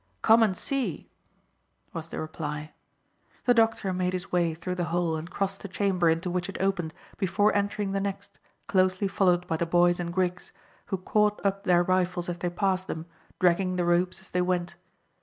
"Come 0.23 0.41
and 0.41 0.57
see," 0.57 1.11
was 1.93 2.07
the 2.07 2.19
reply. 2.19 2.73
The 3.45 3.53
doctor 3.53 3.93
made 3.93 4.13
his 4.13 4.31
way 4.31 4.55
through 4.55 4.73
the 4.73 4.85
hole 4.85 5.15
and 5.15 5.29
crossed 5.29 5.61
the 5.61 5.67
chamber 5.67 6.09
into 6.09 6.31
which 6.31 6.49
it 6.49 6.57
opened, 6.59 6.95
before 7.19 7.55
entering 7.55 7.91
the 7.91 7.99
next, 7.99 8.39
closely 8.65 9.07
followed 9.07 9.45
by 9.45 9.57
the 9.57 9.67
boys 9.67 9.99
and 9.99 10.11
Griggs, 10.11 10.51
who 10.87 10.97
caught 10.97 11.39
up 11.45 11.65
their 11.65 11.83
rifles 11.83 12.29
as 12.29 12.39
they 12.39 12.49
passed 12.49 12.87
them, 12.87 13.05
dragging 13.37 13.75
the 13.75 13.85
ropes 13.85 14.19
as 14.19 14.31
they 14.31 14.41
went. 14.41 14.73